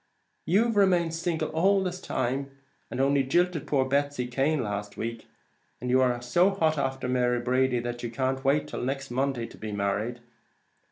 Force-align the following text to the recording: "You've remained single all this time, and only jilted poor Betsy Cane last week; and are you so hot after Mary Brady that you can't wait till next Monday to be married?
"You've 0.47 0.77
remained 0.77 1.13
single 1.13 1.49
all 1.49 1.83
this 1.83 2.01
time, 2.01 2.49
and 2.89 2.99
only 2.99 3.21
jilted 3.21 3.67
poor 3.67 3.85
Betsy 3.85 4.25
Cane 4.25 4.63
last 4.63 4.97
week; 4.97 5.27
and 5.79 5.91
are 5.93 6.15
you 6.15 6.21
so 6.23 6.49
hot 6.49 6.75
after 6.79 7.07
Mary 7.07 7.39
Brady 7.39 7.79
that 7.81 8.01
you 8.01 8.09
can't 8.09 8.43
wait 8.43 8.67
till 8.67 8.81
next 8.81 9.11
Monday 9.11 9.45
to 9.45 9.57
be 9.59 9.71
married? 9.71 10.19